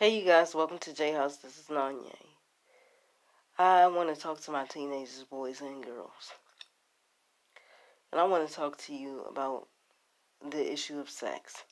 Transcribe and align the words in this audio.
Hey, 0.00 0.18
you 0.18 0.24
guys, 0.24 0.54
welcome 0.54 0.78
to 0.78 0.94
J 0.94 1.12
House. 1.12 1.36
This 1.36 1.58
is 1.58 1.66
Nanye. 1.66 2.24
I 3.58 3.86
want 3.88 4.08
to 4.08 4.18
talk 4.18 4.40
to 4.40 4.50
my 4.50 4.64
teenagers, 4.64 5.26
boys 5.28 5.60
and 5.60 5.84
girls. 5.84 6.32
And 8.10 8.18
I 8.18 8.24
want 8.24 8.48
to 8.48 8.54
talk 8.54 8.78
to 8.86 8.94
you 8.94 9.26
about 9.28 9.68
the 10.42 10.72
issue 10.72 10.98
of 10.98 11.10
sex. 11.10 11.64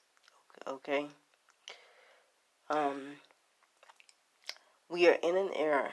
Okay? 0.66 1.06
Um, 2.68 3.12
we 4.90 5.08
are 5.08 5.16
in 5.22 5.38
an 5.38 5.48
era 5.56 5.90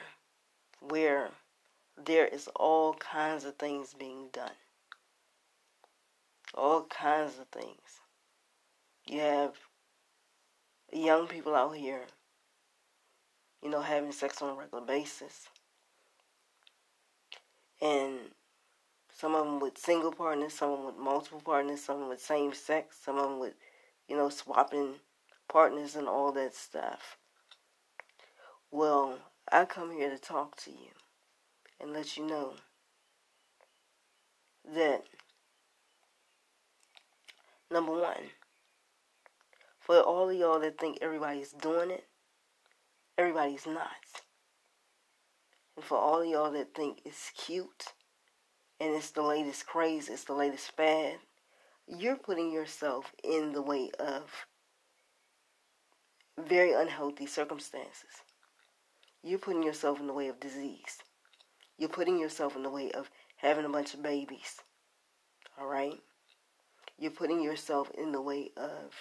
where 0.80 1.30
there 1.96 2.26
is 2.26 2.50
all 2.54 2.92
kinds 2.92 3.46
of 3.46 3.56
things 3.56 3.94
being 3.94 4.28
done. 4.30 4.58
All 6.52 6.82
kinds 6.82 7.38
of 7.38 7.48
things. 7.48 8.02
You 9.06 9.20
have 9.20 9.54
young 10.92 11.28
people 11.28 11.54
out 11.54 11.74
here, 11.74 12.02
you 13.66 13.72
know, 13.72 13.80
having 13.80 14.12
sex 14.12 14.40
on 14.42 14.50
a 14.50 14.54
regular 14.54 14.84
basis. 14.84 15.48
And 17.82 18.30
some 19.12 19.34
of 19.34 19.44
them 19.44 19.58
with 19.58 19.76
single 19.76 20.12
partners, 20.12 20.54
some 20.54 20.70
of 20.70 20.76
them 20.76 20.86
with 20.86 20.96
multiple 20.96 21.42
partners, 21.44 21.82
some 21.82 22.08
with 22.08 22.20
same 22.20 22.54
sex, 22.54 22.96
some 23.04 23.18
of 23.18 23.24
them 23.24 23.40
with, 23.40 23.54
you 24.06 24.16
know, 24.16 24.28
swapping 24.28 24.94
partners 25.48 25.96
and 25.96 26.06
all 26.06 26.30
that 26.30 26.54
stuff. 26.54 27.16
Well, 28.70 29.18
I 29.50 29.64
come 29.64 29.90
here 29.90 30.10
to 30.10 30.18
talk 30.18 30.54
to 30.58 30.70
you 30.70 30.92
and 31.80 31.92
let 31.92 32.16
you 32.16 32.24
know 32.24 32.54
that 34.76 35.02
number 37.68 37.90
one, 37.90 38.30
for 39.80 39.98
all 40.02 40.30
of 40.30 40.36
y'all 40.36 40.60
that 40.60 40.78
think 40.78 40.98
everybody's 41.02 41.50
doing 41.50 41.90
it, 41.90 42.04
everybody's 43.18 43.66
not. 43.66 44.22
And 45.76 45.84
for 45.84 45.98
all 45.98 46.24
y'all 46.24 46.52
that 46.52 46.74
think 46.74 47.00
it's 47.04 47.30
cute 47.36 47.92
and 48.80 48.94
it's 48.94 49.10
the 49.10 49.22
latest 49.22 49.66
craze, 49.66 50.08
it's 50.08 50.24
the 50.24 50.34
latest 50.34 50.72
fad, 50.76 51.16
you're 51.86 52.16
putting 52.16 52.50
yourself 52.50 53.12
in 53.22 53.52
the 53.52 53.62
way 53.62 53.90
of 53.98 54.46
very 56.38 56.72
unhealthy 56.72 57.26
circumstances. 57.26 58.22
You're 59.22 59.38
putting 59.38 59.62
yourself 59.62 60.00
in 60.00 60.06
the 60.06 60.12
way 60.12 60.28
of 60.28 60.40
disease. 60.40 60.98
You're 61.78 61.88
putting 61.88 62.18
yourself 62.18 62.56
in 62.56 62.62
the 62.62 62.70
way 62.70 62.90
of 62.92 63.10
having 63.36 63.64
a 63.64 63.70
bunch 63.70 63.94
of 63.94 64.02
babies. 64.02 64.60
All 65.58 65.66
right? 65.66 65.98
You're 66.98 67.10
putting 67.10 67.42
yourself 67.42 67.90
in 67.96 68.12
the 68.12 68.20
way 68.20 68.50
of 68.56 68.92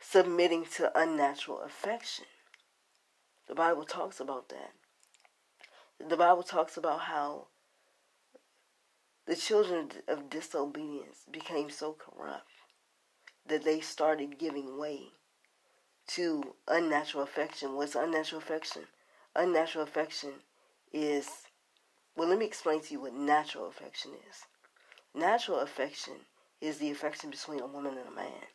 submitting 0.00 0.64
to 0.76 0.98
unnatural 0.98 1.60
affection. 1.60 2.26
The 3.46 3.54
Bible 3.54 3.84
talks 3.84 4.18
about 4.18 4.48
that. 4.48 4.72
The 6.08 6.16
Bible 6.16 6.42
talks 6.42 6.76
about 6.76 7.02
how 7.02 7.48
the 9.26 9.36
children 9.36 9.90
of 10.08 10.30
disobedience 10.30 11.18
became 11.30 11.70
so 11.70 11.92
corrupt 11.92 12.48
that 13.46 13.64
they 13.64 13.80
started 13.80 14.38
giving 14.38 14.78
way 14.78 15.08
to 16.08 16.54
unnatural 16.66 17.22
affection. 17.22 17.74
What's 17.74 17.94
unnatural 17.94 18.40
affection? 18.40 18.82
Unnatural 19.36 19.84
affection 19.84 20.32
is, 20.92 21.28
well, 22.16 22.28
let 22.28 22.38
me 22.38 22.46
explain 22.46 22.80
to 22.82 22.92
you 22.92 23.02
what 23.02 23.14
natural 23.14 23.68
affection 23.68 24.12
is. 24.28 24.36
Natural 25.14 25.60
affection 25.60 26.14
is 26.60 26.78
the 26.78 26.90
affection 26.90 27.30
between 27.30 27.60
a 27.60 27.66
woman 27.66 27.96
and 27.98 28.08
a 28.08 28.14
man. 28.14 28.46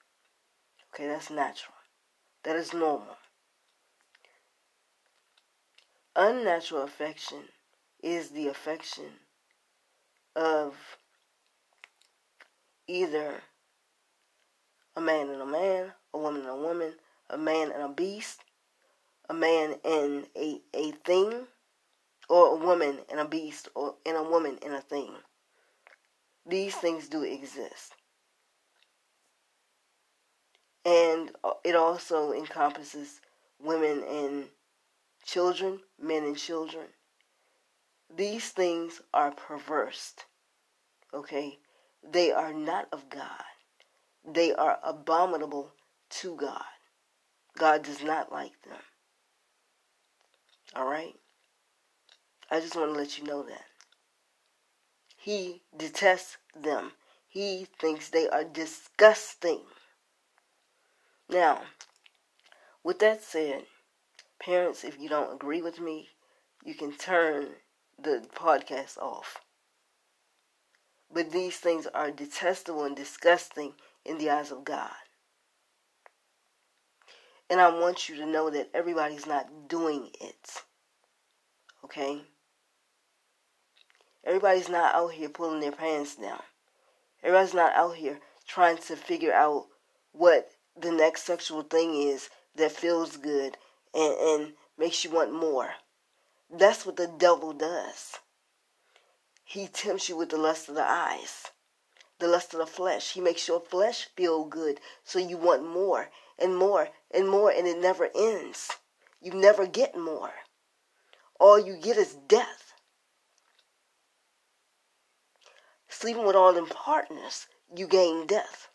Okay, 0.95 1.07
that's 1.07 1.29
natural. 1.29 1.75
That 2.43 2.55
is 2.55 2.73
normal. 2.73 3.17
Unnatural 6.15 6.83
affection 6.83 7.49
is 8.01 8.29
the 8.29 8.47
affection 8.47 9.19
of 10.37 10.73
either 12.87 13.41
a 14.95 15.01
man 15.01 15.29
and 15.29 15.41
a 15.41 15.45
man, 15.45 15.91
a 16.13 16.17
woman 16.17 16.41
and 16.43 16.49
a 16.49 16.55
woman, 16.55 16.93
a 17.29 17.37
man 17.37 17.73
and 17.73 17.83
a 17.83 17.89
beast, 17.89 18.45
a 19.29 19.33
man 19.33 19.75
and 19.83 20.27
a, 20.37 20.61
a 20.73 20.91
thing, 20.91 21.47
or 22.29 22.53
a 22.53 22.65
woman 22.65 22.99
and 23.11 23.19
a 23.19 23.25
beast, 23.25 23.67
or 23.75 23.95
and 24.05 24.15
a 24.15 24.23
woman 24.23 24.59
and 24.63 24.73
a 24.73 24.79
thing. 24.79 25.11
These 26.45 26.75
things 26.75 27.09
do 27.09 27.23
exist 27.23 27.95
and 30.85 31.31
uh, 31.43 31.51
it 31.63 31.75
also 31.75 32.31
encompasses 32.31 33.19
women 33.59 34.03
and 34.07 34.45
children, 35.25 35.79
men 35.99 36.23
and 36.23 36.37
children. 36.37 36.85
These 38.15 38.49
things 38.49 39.01
are 39.13 39.31
perverse. 39.31 40.13
Okay? 41.13 41.57
They 42.07 42.31
are 42.31 42.53
not 42.53 42.87
of 42.91 43.09
God. 43.09 43.43
They 44.23 44.53
are 44.53 44.79
abominable 44.83 45.73
to 46.21 46.35
God. 46.35 46.63
God 47.57 47.83
does 47.83 48.03
not 48.03 48.31
like 48.31 48.61
them. 48.63 48.77
All 50.75 50.87
right? 50.87 51.13
I 52.51 52.59
just 52.59 52.75
want 52.75 52.93
to 52.93 52.99
let 52.99 53.17
you 53.17 53.23
know 53.23 53.43
that. 53.43 53.65
He 55.17 55.63
detests 55.75 56.37
them. 56.55 56.91
He 57.27 57.67
thinks 57.79 58.09
they 58.09 58.29
are 58.29 58.43
disgusting. 58.43 59.61
Now, 61.29 61.63
with 62.83 62.99
that 62.99 63.23
said, 63.23 63.63
parents, 64.39 64.83
if 64.83 64.99
you 64.99 65.09
don't 65.09 65.33
agree 65.33 65.61
with 65.61 65.79
me, 65.79 66.09
you 66.63 66.75
can 66.75 66.91
turn 66.91 67.47
the 68.01 68.27
podcast 68.35 68.97
off. 68.97 69.41
But 71.11 71.31
these 71.31 71.57
things 71.57 71.87
are 71.87 72.11
detestable 72.11 72.83
and 72.83 72.95
disgusting 72.95 73.73
in 74.03 74.17
the 74.17 74.29
eyes 74.29 74.51
of 74.51 74.63
God. 74.63 74.91
And 77.49 77.61
I 77.61 77.69
want 77.69 78.09
you 78.09 78.15
to 78.17 78.25
know 78.25 78.49
that 78.49 78.69
everybody's 78.73 79.27
not 79.27 79.67
doing 79.67 80.09
it. 80.19 80.63
Okay? 81.83 82.23
Everybody's 84.25 84.69
not 84.69 84.95
out 84.95 85.13
here 85.13 85.29
pulling 85.29 85.59
their 85.59 85.71
pants 85.71 86.15
down. 86.15 86.41
Everybody's 87.23 87.53
not 87.53 87.73
out 87.73 87.95
here 87.95 88.19
trying 88.47 88.77
to 88.77 88.95
figure 88.95 89.33
out 89.33 89.67
what 90.11 90.49
the 90.79 90.91
next 90.91 91.23
sexual 91.23 91.63
thing 91.63 91.95
is 91.95 92.29
that 92.55 92.71
feels 92.71 93.17
good 93.17 93.57
and, 93.93 94.13
and 94.13 94.53
makes 94.77 95.03
you 95.03 95.11
want 95.11 95.33
more. 95.33 95.69
That's 96.49 96.85
what 96.85 96.97
the 96.97 97.07
devil 97.07 97.53
does. 97.53 98.19
He 99.43 99.67
tempts 99.67 100.09
you 100.09 100.17
with 100.17 100.29
the 100.29 100.37
lust 100.37 100.69
of 100.69 100.75
the 100.75 100.83
eyes, 100.87 101.45
the 102.19 102.27
lust 102.27 102.53
of 102.53 102.59
the 102.59 102.65
flesh. 102.65 103.13
He 103.13 103.21
makes 103.21 103.47
your 103.47 103.59
flesh 103.59 104.09
feel 104.15 104.43
good 104.43 104.79
so 105.03 105.19
you 105.19 105.37
want 105.37 105.67
more 105.67 106.09
and 106.37 106.55
more 106.55 106.89
and 107.11 107.29
more, 107.29 107.51
and 107.51 107.67
it 107.67 107.79
never 107.79 108.09
ends. 108.15 108.71
You 109.21 109.31
never 109.33 109.65
get 109.65 109.97
more. 109.97 110.31
All 111.39 111.59
you 111.59 111.77
get 111.77 111.97
is 111.97 112.15
death. 112.27 112.73
Sleeping 115.87 116.25
with 116.25 116.35
all 116.35 116.53
them 116.53 116.67
partners, 116.67 117.47
you 117.75 117.87
gain 117.87 118.27
death. 118.27 118.67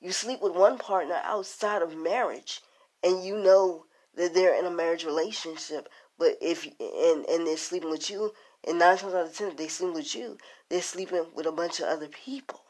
You 0.00 0.12
sleep 0.12 0.40
with 0.40 0.52
one 0.54 0.78
partner 0.78 1.20
outside 1.24 1.82
of 1.82 1.96
marriage 1.96 2.60
and 3.02 3.24
you 3.24 3.36
know 3.36 3.86
that 4.14 4.34
they're 4.34 4.58
in 4.58 4.64
a 4.64 4.70
marriage 4.70 5.04
relationship, 5.04 5.88
but 6.18 6.36
if 6.40 6.64
and 6.64 7.24
and 7.26 7.46
they're 7.46 7.56
sleeping 7.56 7.90
with 7.90 8.10
you, 8.10 8.32
and 8.66 8.78
nine 8.78 8.98
times 8.98 9.14
out 9.14 9.26
of 9.26 9.34
ten, 9.34 9.48
if 9.48 9.56
they 9.56 9.68
sleep 9.68 9.94
with 9.94 10.14
you, 10.14 10.38
they're 10.68 10.82
sleeping 10.82 11.26
with 11.34 11.46
a 11.46 11.52
bunch 11.52 11.80
of 11.80 11.86
other 11.86 12.08
people. 12.08 12.60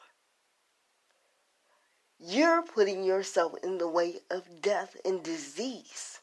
You're 2.19 2.62
putting 2.62 3.04
yourself 3.04 3.53
in 3.63 3.78
the 3.78 3.89
way 3.89 4.16
of 4.31 4.60
death 4.60 4.97
and 5.04 5.22
disease. 5.22 6.21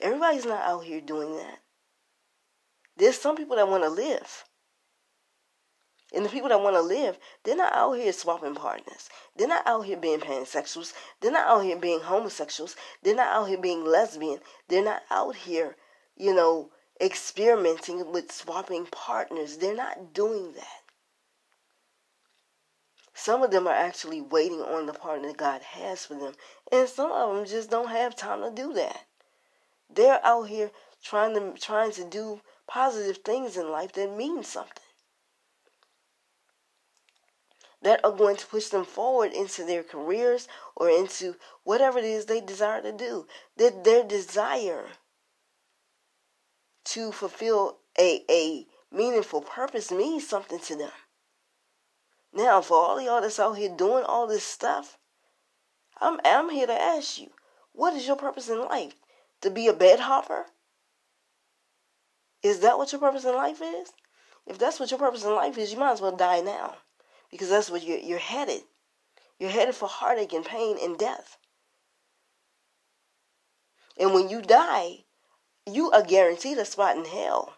Everybody's 0.00 0.46
not 0.46 0.62
out 0.62 0.84
here 0.84 1.00
doing 1.00 1.36
that. 1.36 1.58
There's 2.96 3.18
some 3.18 3.36
people 3.36 3.56
that 3.56 3.68
want 3.68 3.84
to 3.84 3.90
live. 3.90 4.44
And 6.12 6.24
the 6.24 6.30
people 6.30 6.48
that 6.48 6.62
want 6.62 6.74
to 6.74 6.80
live, 6.80 7.18
they're 7.44 7.56
not 7.56 7.74
out 7.74 7.92
here 7.92 8.12
swapping 8.12 8.54
partners. 8.54 9.10
They're 9.36 9.48
not 9.48 9.66
out 9.66 9.82
here 9.82 9.96
being 9.96 10.20
pansexuals. 10.20 10.94
They're 11.20 11.32
not 11.32 11.46
out 11.46 11.64
here 11.64 11.76
being 11.76 12.00
homosexuals. 12.00 12.76
They're 13.02 13.14
not 13.14 13.28
out 13.28 13.48
here 13.48 13.58
being 13.58 13.84
lesbian. 13.84 14.40
They're 14.68 14.84
not 14.84 15.02
out 15.10 15.36
here, 15.36 15.76
you 16.16 16.34
know, 16.34 16.70
experimenting 17.00 18.10
with 18.10 18.32
swapping 18.32 18.86
partners. 18.86 19.58
They're 19.58 19.76
not 19.76 20.14
doing 20.14 20.54
that. 20.54 20.82
Some 23.12 23.42
of 23.42 23.50
them 23.50 23.66
are 23.66 23.74
actually 23.74 24.20
waiting 24.20 24.62
on 24.62 24.86
the 24.86 24.92
partner 24.94 25.32
God 25.32 25.60
has 25.60 26.06
for 26.06 26.14
them. 26.14 26.34
And 26.72 26.88
some 26.88 27.12
of 27.12 27.36
them 27.36 27.44
just 27.44 27.68
don't 27.68 27.90
have 27.90 28.16
time 28.16 28.42
to 28.42 28.50
do 28.50 28.72
that. 28.74 29.06
They're 29.90 30.24
out 30.24 30.44
here 30.48 30.70
trying 31.02 31.34
to 31.34 31.60
trying 31.60 31.92
to 31.92 32.04
do 32.04 32.40
positive 32.66 33.18
things 33.18 33.56
in 33.56 33.70
life 33.70 33.92
that 33.92 34.16
mean 34.16 34.44
something. 34.44 34.87
That 37.82 38.04
are 38.04 38.12
going 38.12 38.36
to 38.36 38.46
push 38.46 38.68
them 38.68 38.84
forward 38.84 39.32
into 39.32 39.64
their 39.64 39.82
careers 39.82 40.48
or 40.74 40.88
into 40.88 41.36
whatever 41.64 41.98
it 41.98 42.04
is 42.04 42.26
they 42.26 42.40
desire 42.40 42.82
to 42.82 42.92
do. 42.92 43.26
That 43.56 43.84
their 43.84 44.02
desire 44.04 44.86
to 46.86 47.12
fulfill 47.12 47.78
a, 47.98 48.22
a 48.30 48.66
meaningful 48.90 49.42
purpose 49.42 49.90
means 49.90 50.26
something 50.26 50.58
to 50.60 50.76
them. 50.76 50.90
Now, 52.32 52.60
for 52.60 52.76
all 52.76 53.00
y'all 53.00 53.20
that's 53.20 53.40
out 53.40 53.58
here 53.58 53.74
doing 53.74 54.04
all 54.04 54.26
this 54.26 54.44
stuff, 54.44 54.98
I'm, 56.00 56.20
I'm 56.24 56.50
here 56.50 56.66
to 56.66 56.72
ask 56.72 57.18
you, 57.18 57.30
what 57.72 57.94
is 57.94 58.06
your 58.06 58.16
purpose 58.16 58.48
in 58.48 58.60
life? 58.60 58.94
To 59.42 59.50
be 59.50 59.68
a 59.68 59.72
bed 59.72 60.00
hopper? 60.00 60.46
Is 62.42 62.60
that 62.60 62.78
what 62.78 62.92
your 62.92 63.00
purpose 63.00 63.24
in 63.24 63.34
life 63.34 63.60
is? 63.62 63.92
If 64.46 64.58
that's 64.58 64.80
what 64.80 64.90
your 64.90 64.98
purpose 64.98 65.24
in 65.24 65.34
life 65.34 65.58
is, 65.58 65.72
you 65.72 65.78
might 65.78 65.92
as 65.92 66.00
well 66.00 66.16
die 66.16 66.40
now. 66.40 66.76
Because 67.30 67.50
that's 67.50 67.70
what 67.70 67.82
you're, 67.82 67.98
you're 67.98 68.18
headed. 68.18 68.62
You're 69.38 69.50
headed 69.50 69.74
for 69.74 69.88
heartache 69.88 70.32
and 70.32 70.44
pain 70.44 70.76
and 70.82 70.98
death. 70.98 71.36
And 73.98 74.14
when 74.14 74.28
you 74.28 74.42
die, 74.42 75.04
you 75.66 75.90
are 75.90 76.02
guaranteed 76.02 76.58
a 76.58 76.64
spot 76.64 76.96
in 76.96 77.04
hell. 77.04 77.56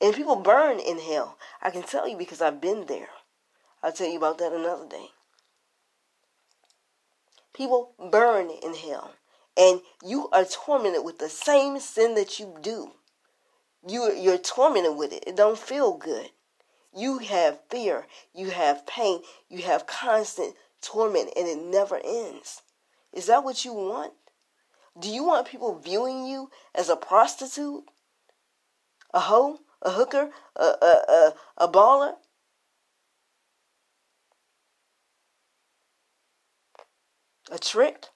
And 0.00 0.14
people 0.14 0.36
burn 0.36 0.78
in 0.78 0.98
hell. 0.98 1.36
I 1.62 1.70
can 1.70 1.82
tell 1.82 2.08
you 2.08 2.16
because 2.16 2.40
I've 2.40 2.60
been 2.60 2.86
there. 2.86 3.08
I'll 3.82 3.92
tell 3.92 4.08
you 4.08 4.16
about 4.16 4.38
that 4.38 4.52
another 4.52 4.86
day. 4.88 5.08
People 7.54 7.94
burn 8.10 8.50
in 8.50 8.74
hell. 8.74 9.12
And 9.56 9.80
you 10.06 10.28
are 10.32 10.44
tormented 10.44 11.04
with 11.04 11.18
the 11.18 11.28
same 11.28 11.78
sin 11.80 12.14
that 12.14 12.38
you 12.38 12.56
do. 12.62 12.92
You, 13.86 14.12
you're 14.12 14.38
tormented 14.38 14.96
with 14.96 15.12
it. 15.12 15.24
It 15.26 15.36
don't 15.36 15.58
feel 15.58 15.96
good. 15.96 16.30
You 16.94 17.18
have 17.18 17.60
fear. 17.70 18.06
You 18.34 18.50
have 18.50 18.86
pain. 18.86 19.20
You 19.48 19.62
have 19.62 19.86
constant 19.86 20.54
torment 20.82 21.30
and 21.36 21.46
it 21.46 21.62
never 21.62 22.00
ends. 22.04 22.62
Is 23.12 23.26
that 23.26 23.44
what 23.44 23.64
you 23.64 23.72
want? 23.72 24.12
Do 24.98 25.08
you 25.08 25.24
want 25.24 25.48
people 25.48 25.78
viewing 25.78 26.26
you 26.26 26.50
as 26.74 26.88
a 26.88 26.96
prostitute? 26.96 27.84
A 29.14 29.20
hoe? 29.20 29.60
A 29.82 29.90
hooker? 29.90 30.30
A, 30.56 30.62
a, 30.62 31.02
a, 31.08 31.34
a 31.58 31.68
baller? 31.68 32.14
A 37.50 37.58
trick? 37.58 38.06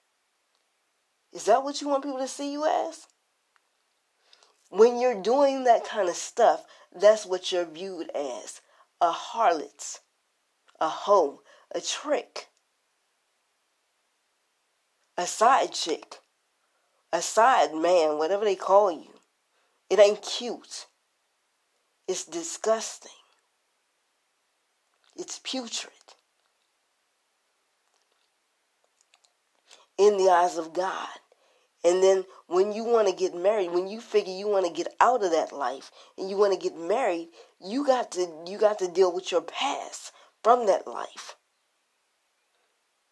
Is 1.32 1.44
that 1.44 1.64
what 1.64 1.80
you 1.80 1.88
want 1.88 2.04
people 2.04 2.18
to 2.18 2.28
see 2.28 2.52
you 2.52 2.64
as? 2.66 3.06
When 4.70 5.00
you're 5.00 5.20
doing 5.20 5.64
that 5.64 5.84
kind 5.84 6.08
of 6.08 6.14
stuff, 6.14 6.64
that's 6.94 7.26
what 7.26 7.50
you're 7.50 7.64
viewed 7.64 8.10
as 8.14 8.60
a 9.04 9.12
harlot, 9.12 10.00
a 10.80 10.88
hoe, 10.88 11.40
a 11.74 11.80
trick, 11.80 12.48
a 15.18 15.26
side 15.26 15.72
chick, 15.72 16.20
a 17.12 17.20
side 17.20 17.74
man, 17.74 18.18
whatever 18.18 18.44
they 18.44 18.56
call 18.56 18.90
you. 18.90 19.10
It 19.90 19.98
ain't 19.98 20.22
cute. 20.22 20.86
It's 22.08 22.24
disgusting. 22.24 23.10
It's 25.16 25.38
putrid. 25.44 25.92
In 29.98 30.16
the 30.16 30.30
eyes 30.30 30.56
of 30.56 30.72
God. 30.72 31.08
And 31.84 32.02
then 32.02 32.24
when 32.46 32.72
you 32.72 32.82
want 32.82 33.08
to 33.08 33.14
get 33.14 33.34
married, 33.34 33.70
when 33.70 33.86
you 33.86 34.00
figure 34.00 34.32
you 34.32 34.48
want 34.48 34.66
to 34.66 34.72
get 34.72 34.92
out 35.00 35.22
of 35.22 35.30
that 35.32 35.52
life 35.52 35.90
and 36.16 36.30
you 36.30 36.36
want 36.38 36.54
to 36.54 36.58
get 36.58 36.78
married, 36.78 37.28
you 37.60 37.86
got 37.86 38.10
to 38.12 38.26
you 38.46 38.58
got 38.58 38.78
to 38.78 38.88
deal 38.88 39.14
with 39.14 39.30
your 39.30 39.42
past 39.42 40.12
from 40.42 40.66
that 40.66 40.86
life. 40.86 41.36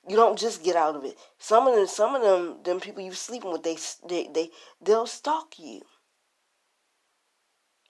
You 0.09 0.17
don't 0.17 0.39
just 0.39 0.65
get 0.65 0.75
out 0.75 0.97
of 0.97 1.05
it. 1.05 1.17
Some 1.39 1.69
of 1.69 1.77
them, 1.77 1.87
some 1.87 2.15
of 2.15 2.23
them, 2.23 2.63
them 2.65 2.81
people 2.81 3.03
you 3.03 3.13
sleeping 3.13 3.53
with, 3.53 3.63
they 3.63 3.77
they 4.09 4.29
they 4.33 4.51
they'll 4.81 5.07
stalk 5.07 5.59
you 5.59 5.83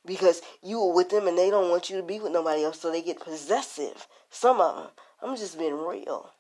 because 0.04 0.42
you 0.62 0.80
were 0.80 0.92
with 0.92 1.10
them 1.10 1.28
and 1.28 1.38
they 1.38 1.48
don't 1.48 1.70
want 1.70 1.90
you 1.90 1.96
to 1.96 2.02
be 2.02 2.18
with 2.18 2.32
nobody 2.32 2.64
else, 2.64 2.80
so 2.80 2.90
they 2.90 3.02
get 3.02 3.20
possessive. 3.20 4.08
Some 4.30 4.60
of 4.60 4.76
them, 4.76 4.90
I'm 5.22 5.36
just 5.36 5.56
being 5.56 5.78
real. 5.78 6.32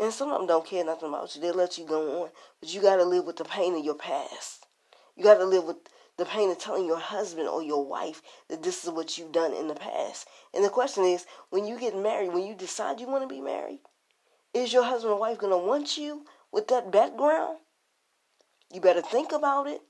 And 0.00 0.12
some 0.12 0.30
of 0.30 0.38
them 0.38 0.46
don't 0.46 0.66
care 0.66 0.82
nothing 0.82 1.10
about 1.10 1.34
you. 1.36 1.42
They 1.42 1.52
let 1.52 1.76
you 1.76 1.84
go 1.84 2.22
on. 2.22 2.30
But 2.58 2.72
you 2.72 2.80
got 2.80 2.96
to 2.96 3.04
live 3.04 3.26
with 3.26 3.36
the 3.36 3.44
pain 3.44 3.76
of 3.76 3.84
your 3.84 3.94
past. 3.94 4.66
You 5.14 5.22
got 5.22 5.36
to 5.38 5.44
live 5.44 5.64
with 5.64 5.76
the 6.16 6.24
pain 6.24 6.50
of 6.50 6.58
telling 6.58 6.86
your 6.86 6.98
husband 6.98 7.48
or 7.48 7.62
your 7.62 7.84
wife 7.84 8.22
that 8.48 8.62
this 8.62 8.82
is 8.82 8.90
what 8.90 9.18
you've 9.18 9.32
done 9.32 9.52
in 9.52 9.68
the 9.68 9.74
past. 9.74 10.26
And 10.54 10.64
the 10.64 10.70
question 10.70 11.04
is, 11.04 11.26
when 11.50 11.66
you 11.66 11.78
get 11.78 11.94
married, 11.94 12.32
when 12.32 12.46
you 12.46 12.54
decide 12.54 12.98
you 12.98 13.08
want 13.08 13.28
to 13.28 13.34
be 13.34 13.42
married, 13.42 13.80
is 14.54 14.72
your 14.72 14.84
husband 14.84 15.12
or 15.12 15.20
wife 15.20 15.38
going 15.38 15.52
to 15.52 15.66
want 15.66 15.98
you 15.98 16.24
with 16.50 16.68
that 16.68 16.90
background? 16.90 17.58
You 18.72 18.80
better 18.80 19.02
think 19.02 19.32
about 19.32 19.66
it. 19.66 19.82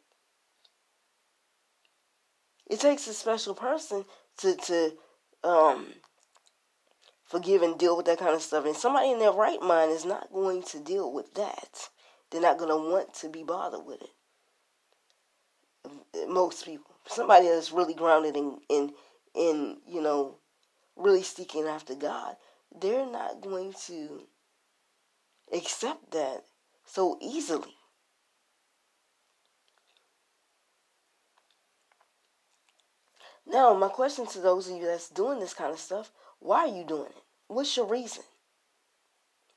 It 2.69 2.81
takes 2.81 3.07
a 3.07 3.15
special 3.15 3.55
person 3.55 4.05
to 4.39 4.57
to 4.57 4.93
um 5.45 5.87
forgive 7.31 7.62
and 7.62 7.79
deal 7.79 7.97
with 7.97 8.06
that 8.06 8.19
kind 8.19 8.35
of 8.35 8.43
stuff. 8.43 8.67
And 8.67 8.77
somebody 8.77 9.12
in 9.12 9.21
their 9.21 9.31
right 9.31 9.62
mind 9.62 9.93
is 9.93 10.05
not 10.05 10.32
going 10.32 10.65
to 10.65 10.81
deal 10.81 11.12
with 11.12 11.32
that. 11.35 11.88
They're 12.31 12.41
not 12.41 12.59
going 12.59 12.71
to 12.71 12.91
want 12.91 13.15
to 13.15 13.29
be 13.29 13.44
bothered 13.44 13.87
with 13.87 14.03
it. 14.03 14.11
Most 16.29 16.67
people, 16.67 16.91
somebody 17.06 17.47
that's 17.47 17.73
really 17.73 17.94
grounded 17.94 18.37
in 18.37 18.59
in 18.69 18.93
in 19.35 19.79
you 19.87 20.03
know 20.03 20.35
really 20.97 21.23
seeking 21.23 21.65
after 21.65 21.94
God, 21.94 22.37
they're 22.79 23.06
not 23.06 23.41
going 23.41 23.73
to 23.87 24.25
accept 25.53 26.11
that 26.11 26.44
so 26.85 27.17
easily. 27.23 27.75
Now, 33.47 33.73
my 33.75 33.88
question 33.88 34.26
to 34.26 34.41
those 34.41 34.69
of 34.69 34.76
you 34.76 34.85
that's 34.85 35.09
doing 35.09 35.41
this 35.41 35.55
kind 35.55 35.73
of 35.73 35.79
stuff 35.79 36.12
why 36.41 36.61
are 36.61 36.77
you 36.77 36.85
doing 36.85 37.07
it? 37.07 37.23
What's 37.49 37.77
your 37.77 37.87
reason? 37.87 38.25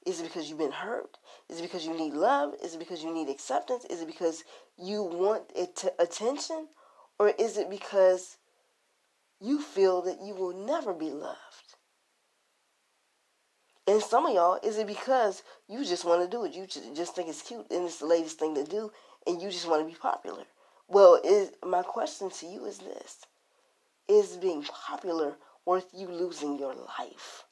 Is 0.06 0.19
it 0.19 0.24
because 0.24 0.50
you've 0.50 0.59
been 0.59 0.71
hurt? 0.71 1.18
Is 1.50 1.59
it 1.59 1.63
because 1.63 1.85
you 1.85 1.97
need 1.97 2.13
love? 2.13 2.53
Is 2.63 2.75
it 2.75 2.80
because 2.80 3.03
you 3.03 3.13
need 3.13 3.30
acceptance? 3.30 3.85
Is 3.85 4.01
it 4.01 4.07
because 4.07 4.44
you 4.77 5.01
want 5.03 5.44
it 5.56 5.75
to 5.77 5.94
attention? 6.00 6.68
Or 7.19 7.30
is 7.30 7.57
it 7.57 7.69
because 7.69 8.38
you 9.39 9.62
feel 9.62 10.01
that 10.01 10.21
you 10.21 10.33
will 10.33 10.53
never 10.53 10.94
be 10.94 11.12
loved? 11.12 11.38
And 13.88 14.01
some 14.01 14.25
of 14.25 14.33
y'all, 14.33 14.60
is 14.63 14.77
it 14.77 14.88
because 14.88 15.43
you 15.67 15.84
just 15.86 16.05
want 16.05 16.22
to 16.22 16.29
do 16.29 16.46
it? 16.46 16.53
You 16.53 16.67
just 16.96 17.15
think 17.15 17.29
it's 17.29 17.41
cute 17.41 17.67
and 17.69 17.86
it's 17.86 18.00
the 18.00 18.05
latest 18.05 18.39
thing 18.39 18.55
to 18.55 18.63
do 18.63 18.91
and 19.27 19.41
you 19.41 19.50
just 19.50 19.67
want 19.67 19.81
to 19.81 19.91
be 19.93 19.98
popular? 20.00 20.43
Well, 20.88 21.19
is 21.24 21.51
my 21.65 21.81
question 21.81 22.29
to 22.29 22.46
you 22.46 22.65
is 22.65 22.79
this. 22.79 23.25
Is 24.07 24.38
being 24.38 24.63
popular 24.63 25.36
worth 25.65 25.88
you 25.93 26.08
losing 26.08 26.58
your 26.58 26.74
life. 26.74 27.46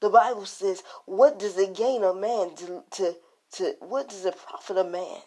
The 0.00 0.10
Bible 0.10 0.46
says, 0.46 0.82
what 1.06 1.38
does 1.38 1.58
it 1.58 1.74
gain 1.74 2.04
a 2.04 2.14
man 2.14 2.54
to, 2.56 2.84
to, 2.92 3.16
to 3.52 3.74
what 3.80 4.08
does 4.08 4.24
it 4.24 4.36
profit 4.46 4.78
a 4.78 4.84
man 4.84 5.20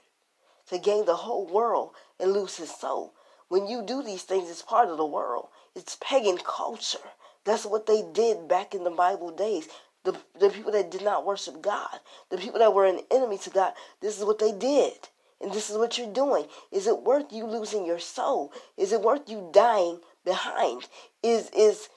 to 0.70 0.78
gain 0.78 1.06
the 1.06 1.16
whole 1.16 1.46
world 1.46 1.92
and 2.20 2.32
lose 2.32 2.56
his 2.58 2.72
soul? 2.72 3.14
When 3.50 3.68
you 3.68 3.82
do 3.82 4.02
these 4.02 4.24
things, 4.24 4.50
it's 4.50 4.62
part 4.62 4.88
of 4.88 4.98
the 4.98 5.06
world. 5.06 5.50
It's 5.76 5.98
pagan 6.02 6.38
culture. 6.38 7.00
That's 7.44 7.66
what 7.66 7.86
they 7.86 8.04
did 8.14 8.48
back 8.48 8.74
in 8.74 8.86
the 8.86 8.92
Bible 8.92 9.32
days. 9.32 9.68
The, 10.04 10.16
the 10.40 10.50
people 10.50 10.72
that 10.72 10.90
did 10.90 11.04
not 11.04 11.26
worship 11.26 11.62
God, 11.62 12.00
the 12.30 12.38
people 12.38 12.60
that 12.60 12.74
were 12.74 12.86
an 12.86 13.02
enemy 13.12 13.38
to 13.40 13.50
God, 13.50 13.74
this 14.02 14.18
is 14.18 14.24
what 14.24 14.40
they 14.40 14.52
did. 14.52 14.94
And 15.42 15.52
this 15.52 15.70
is 15.70 15.78
what 15.78 15.98
you're 15.98 16.14
doing. 16.14 16.46
Is 16.72 16.88
it 16.88 17.02
worth 17.02 17.34
you 17.34 17.46
losing 17.46 17.86
your 17.86 18.00
soul? 18.00 18.54
Is 18.78 18.94
it 18.94 19.02
worth 19.02 19.28
you 19.28 19.50
dying 19.52 20.00
behind? 20.24 20.88
Is 21.24 21.50
is 21.50 21.90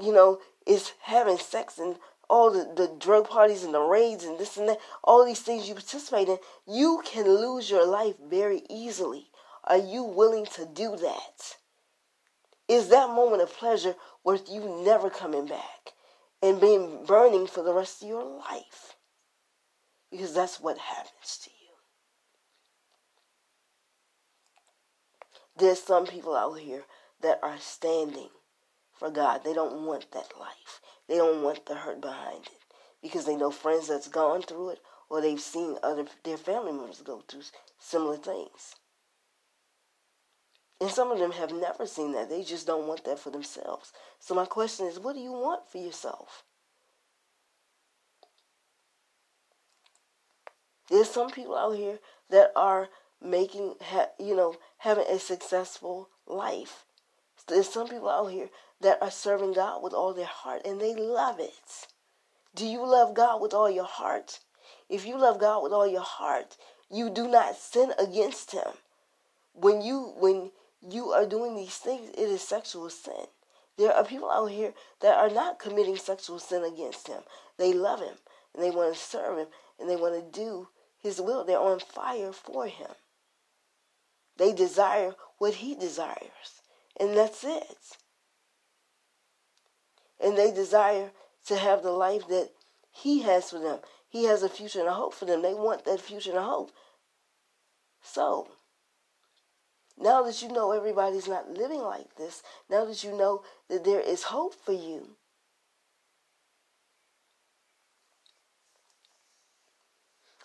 you 0.00 0.12
know, 0.12 0.40
is 0.66 0.92
having 1.02 1.38
sex 1.38 1.78
and 1.78 1.96
all 2.30 2.50
the, 2.50 2.72
the 2.76 2.94
drug 2.98 3.28
parties 3.28 3.62
and 3.64 3.74
the 3.74 3.80
raids 3.80 4.24
and 4.24 4.38
this 4.38 4.56
and 4.56 4.68
that, 4.68 4.78
all 5.04 5.24
these 5.24 5.40
things 5.40 5.68
you 5.68 5.74
participate 5.74 6.28
in, 6.28 6.38
you 6.66 7.02
can 7.04 7.26
lose 7.26 7.70
your 7.70 7.86
life 7.86 8.14
very 8.30 8.62
easily. 8.70 9.26
Are 9.64 9.76
you 9.76 10.02
willing 10.02 10.46
to 10.54 10.64
do 10.64 10.96
that? 10.96 11.56
Is 12.68 12.88
that 12.88 13.08
moment 13.08 13.42
of 13.42 13.52
pleasure 13.52 13.94
worth 14.24 14.50
you 14.50 14.82
never 14.84 15.10
coming 15.10 15.46
back 15.46 15.92
and 16.42 16.60
being 16.60 17.04
burning 17.04 17.46
for 17.46 17.62
the 17.62 17.74
rest 17.74 18.02
of 18.02 18.08
your 18.08 18.24
life? 18.24 18.96
Because 20.10 20.34
that's 20.34 20.60
what 20.60 20.78
happens 20.78 21.38
to 21.44 21.50
you. 21.50 21.56
There's 25.58 25.82
some 25.82 26.06
people 26.06 26.34
out 26.34 26.58
here 26.58 26.84
that 27.20 27.40
are 27.42 27.58
standing 27.58 28.30
for 29.02 29.10
God. 29.10 29.42
They 29.42 29.52
don't 29.52 29.84
want 29.84 30.12
that 30.12 30.32
life. 30.38 30.80
They 31.08 31.16
don't 31.16 31.42
want 31.42 31.66
the 31.66 31.74
hurt 31.74 32.00
behind 32.00 32.46
it 32.46 32.62
because 33.02 33.24
they 33.26 33.34
know 33.34 33.50
friends 33.50 33.88
that's 33.88 34.06
gone 34.06 34.42
through 34.42 34.70
it 34.70 34.78
or 35.10 35.20
they've 35.20 35.40
seen 35.40 35.76
other 35.82 36.06
their 36.22 36.36
family 36.36 36.70
members 36.70 37.02
go 37.02 37.24
through 37.28 37.42
similar 37.80 38.16
things. 38.16 38.76
And 40.80 40.88
some 40.88 41.10
of 41.10 41.18
them 41.18 41.32
have 41.32 41.52
never 41.52 41.84
seen 41.84 42.12
that. 42.12 42.30
They 42.30 42.44
just 42.44 42.66
don't 42.66 42.86
want 42.86 43.04
that 43.04 43.18
for 43.18 43.30
themselves. 43.30 43.92
So 44.20 44.36
my 44.36 44.46
question 44.46 44.86
is, 44.86 45.00
what 45.00 45.14
do 45.14 45.20
you 45.20 45.32
want 45.32 45.68
for 45.68 45.78
yourself? 45.78 46.44
There's 50.88 51.10
some 51.10 51.30
people 51.30 51.56
out 51.56 51.76
here 51.76 51.98
that 52.30 52.52
are 52.54 52.88
making, 53.20 53.74
you 54.20 54.36
know, 54.36 54.54
having 54.78 55.06
a 55.08 55.18
successful 55.18 56.08
life 56.26 56.84
there's 57.48 57.68
some 57.68 57.88
people 57.88 58.08
out 58.08 58.30
here 58.30 58.50
that 58.80 59.02
are 59.02 59.10
serving 59.10 59.54
God 59.54 59.82
with 59.82 59.92
all 59.92 60.14
their 60.14 60.26
heart 60.26 60.62
and 60.64 60.80
they 60.80 60.94
love 60.94 61.40
it. 61.40 61.86
Do 62.54 62.66
you 62.66 62.84
love 62.86 63.14
God 63.14 63.40
with 63.40 63.54
all 63.54 63.70
your 63.70 63.84
heart? 63.84 64.40
If 64.88 65.06
you 65.06 65.18
love 65.18 65.38
God 65.40 65.62
with 65.62 65.72
all 65.72 65.86
your 65.86 66.02
heart, 66.02 66.56
you 66.90 67.10
do 67.10 67.26
not 67.28 67.56
sin 67.56 67.92
against 67.98 68.52
him. 68.52 68.68
When 69.54 69.80
you 69.80 70.14
when 70.18 70.50
you 70.80 71.10
are 71.12 71.26
doing 71.26 71.56
these 71.56 71.76
things, 71.76 72.10
it 72.10 72.28
is 72.28 72.42
sexual 72.42 72.90
sin. 72.90 73.26
There 73.78 73.92
are 73.92 74.04
people 74.04 74.30
out 74.30 74.50
here 74.50 74.74
that 75.00 75.16
are 75.16 75.30
not 75.30 75.58
committing 75.58 75.96
sexual 75.96 76.38
sin 76.38 76.64
against 76.64 77.08
him. 77.08 77.22
They 77.56 77.72
love 77.72 78.00
him 78.00 78.16
and 78.54 78.62
they 78.62 78.70
want 78.70 78.94
to 78.94 79.00
serve 79.00 79.38
him 79.38 79.46
and 79.78 79.88
they 79.88 79.96
want 79.96 80.14
to 80.14 80.40
do 80.40 80.68
his 80.98 81.20
will. 81.20 81.44
They're 81.44 81.58
on 81.58 81.80
fire 81.80 82.32
for 82.32 82.66
him. 82.66 82.90
They 84.36 84.52
desire 84.52 85.14
what 85.38 85.54
he 85.54 85.74
desires. 85.74 86.61
And 86.98 87.16
that's 87.16 87.44
it. 87.44 87.96
And 90.20 90.36
they 90.36 90.52
desire 90.52 91.10
to 91.46 91.56
have 91.56 91.82
the 91.82 91.90
life 91.90 92.28
that 92.28 92.50
he 92.92 93.22
has 93.22 93.50
for 93.50 93.58
them. 93.58 93.80
He 94.08 94.24
has 94.24 94.42
a 94.42 94.48
future 94.48 94.80
and 94.80 94.88
a 94.88 94.92
hope 94.92 95.14
for 95.14 95.24
them. 95.24 95.42
They 95.42 95.54
want 95.54 95.84
that 95.84 96.00
future 96.00 96.30
and 96.30 96.38
a 96.38 96.42
hope. 96.42 96.70
So, 98.02 98.48
now 99.98 100.22
that 100.22 100.42
you 100.42 100.48
know 100.48 100.72
everybody's 100.72 101.28
not 101.28 101.50
living 101.50 101.80
like 101.80 102.16
this, 102.16 102.42
now 102.68 102.84
that 102.84 103.02
you 103.02 103.16
know 103.16 103.42
that 103.68 103.84
there 103.84 104.00
is 104.00 104.24
hope 104.24 104.54
for 104.54 104.72
you, 104.72 105.16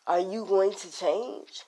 are 0.06 0.20
you 0.20 0.46
going 0.46 0.74
to 0.74 0.92
change? 0.92 1.63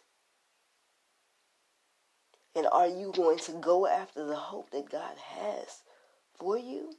And 2.59 2.67
are 2.73 2.89
you 2.89 3.13
going 3.15 3.37
to 3.37 3.53
go 3.53 3.87
after 3.87 4.25
the 4.25 4.35
hope 4.35 4.71
that 4.71 4.91
God 4.91 5.15
has 5.17 5.81
for 6.37 6.57
you? 6.57 6.91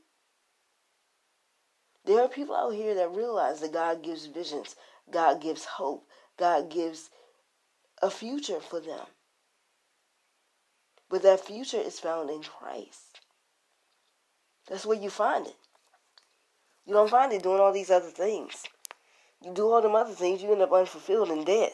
There 2.07 2.23
are 2.23 2.29
people 2.29 2.57
out 2.57 2.73
here 2.73 2.95
that 2.95 3.15
realize 3.15 3.61
that 3.61 3.75
God 3.75 4.03
gives 4.03 4.25
visions, 4.25 4.75
God 5.11 5.43
gives 5.43 5.67
hope, 5.67 6.07
God 6.39 6.71
gives 6.71 7.11
a 8.01 8.11
future 8.11 8.59
for 8.59 8.81
them. 8.81 9.05
But 11.11 11.25
that 11.25 11.45
future 11.45 11.77
is 11.77 12.01
found 12.01 12.31
in 12.31 12.41
Christ. 12.43 13.21
That's 14.67 14.87
where 14.87 14.99
you 14.99 15.11
find 15.11 15.47
it. 15.47 15.57
You 16.87 16.95
don't 16.95 17.11
find 17.11 17.35
it 17.35 17.43
doing 17.43 17.61
all 17.61 17.75
these 17.75 17.91
other 17.91 18.09
things. 18.09 18.63
You 19.45 19.53
do 19.53 19.69
all 19.69 19.83
them 19.83 19.95
other 19.95 20.15
things, 20.15 20.43
you 20.43 20.51
end 20.53 20.63
up 20.63 20.73
unfulfilled 20.73 21.29
and 21.29 21.45
dead. 21.45 21.73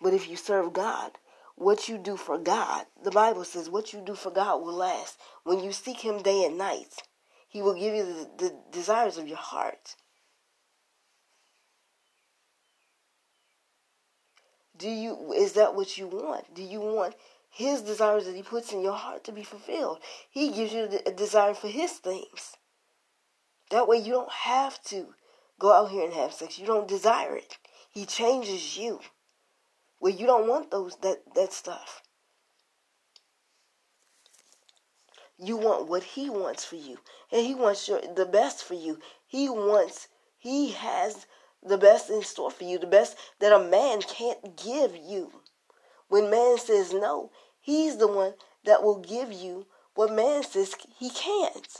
But 0.00 0.14
if 0.14 0.28
you 0.28 0.36
serve 0.36 0.72
God, 0.72 1.12
what 1.56 1.88
you 1.88 1.98
do 1.98 2.16
for 2.16 2.38
God, 2.38 2.86
the 3.02 3.10
Bible 3.10 3.44
says 3.44 3.70
what 3.70 3.92
you 3.92 4.00
do 4.00 4.14
for 4.14 4.30
God 4.30 4.62
will 4.62 4.74
last. 4.74 5.18
When 5.44 5.60
you 5.60 5.72
seek 5.72 6.00
Him 6.00 6.22
day 6.22 6.44
and 6.44 6.58
night, 6.58 7.02
He 7.48 7.62
will 7.62 7.74
give 7.74 7.94
you 7.94 8.04
the, 8.04 8.30
the 8.38 8.54
desires 8.72 9.18
of 9.18 9.28
your 9.28 9.36
heart. 9.36 9.96
Do 14.76 14.88
you 14.88 15.32
is 15.32 15.52
that 15.52 15.74
what 15.74 15.96
you 15.96 16.06
want? 16.08 16.52
Do 16.54 16.62
you 16.62 16.80
want 16.80 17.14
his 17.48 17.82
desires 17.82 18.24
that 18.24 18.34
he 18.34 18.42
puts 18.42 18.72
in 18.72 18.82
your 18.82 18.96
heart 18.96 19.22
to 19.24 19.32
be 19.32 19.44
fulfilled? 19.44 20.00
He 20.28 20.50
gives 20.50 20.72
you 20.72 20.88
a 21.06 21.12
desire 21.12 21.54
for 21.54 21.68
his 21.68 21.92
things. 21.92 22.56
That 23.70 23.86
way 23.86 23.98
you 23.98 24.12
don't 24.12 24.32
have 24.32 24.82
to 24.84 25.14
go 25.60 25.72
out 25.72 25.90
here 25.90 26.04
and 26.04 26.12
have 26.12 26.32
sex. 26.32 26.58
You 26.58 26.66
don't 26.66 26.88
desire 26.88 27.36
it. 27.36 27.58
He 27.90 28.04
changes 28.04 28.76
you. 28.76 29.00
Where 30.04 30.12
you 30.12 30.26
don't 30.26 30.46
want 30.46 30.70
those 30.70 30.96
that, 30.96 31.22
that 31.34 31.54
stuff. 31.54 32.02
You 35.38 35.56
want 35.56 35.88
what 35.88 36.02
he 36.02 36.28
wants 36.28 36.62
for 36.62 36.76
you. 36.76 36.98
And 37.32 37.46
he 37.46 37.54
wants 37.54 37.88
your 37.88 38.02
the 38.14 38.26
best 38.26 38.62
for 38.62 38.74
you. 38.74 38.98
He 39.26 39.48
wants 39.48 40.08
he 40.36 40.72
has 40.72 41.24
the 41.62 41.78
best 41.78 42.10
in 42.10 42.22
store 42.22 42.50
for 42.50 42.64
you, 42.64 42.78
the 42.78 42.86
best 42.86 43.16
that 43.40 43.54
a 43.54 43.58
man 43.58 44.02
can't 44.02 44.62
give 44.62 44.94
you. 44.94 45.40
When 46.08 46.28
man 46.28 46.58
says 46.58 46.92
no, 46.92 47.30
he's 47.58 47.96
the 47.96 48.06
one 48.06 48.34
that 48.66 48.82
will 48.82 49.00
give 49.00 49.32
you 49.32 49.68
what 49.94 50.12
man 50.12 50.42
says 50.42 50.74
he 50.98 51.08
can't. 51.08 51.78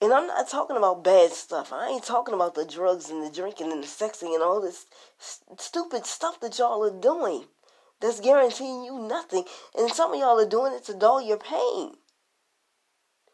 And 0.00 0.12
I'm 0.12 0.28
not 0.28 0.48
talking 0.48 0.76
about 0.76 1.02
bad 1.02 1.32
stuff. 1.32 1.72
I 1.72 1.88
ain't 1.88 2.04
talking 2.04 2.34
about 2.34 2.54
the 2.54 2.64
drugs 2.64 3.10
and 3.10 3.24
the 3.24 3.34
drinking 3.34 3.72
and 3.72 3.82
the 3.82 3.86
sexing 3.86 4.32
and 4.32 4.42
all 4.42 4.60
this 4.60 4.86
st- 5.18 5.60
stupid 5.60 6.06
stuff 6.06 6.38
that 6.40 6.58
y'all 6.58 6.84
are 6.84 7.00
doing. 7.00 7.46
That's 8.00 8.20
guaranteeing 8.20 8.84
you 8.84 8.98
nothing. 9.00 9.44
And 9.76 9.90
some 9.90 10.12
of 10.12 10.20
y'all 10.20 10.38
are 10.38 10.48
doing 10.48 10.72
it 10.72 10.84
to 10.84 10.94
dull 10.94 11.20
your 11.20 11.38
pain. 11.38 11.94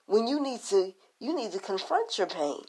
When 0.06 0.26
you 0.26 0.42
need 0.42 0.60
to 0.70 0.94
you 1.18 1.34
need 1.34 1.52
to 1.52 1.58
confront 1.58 2.16
your 2.18 2.26
pain. 2.26 2.62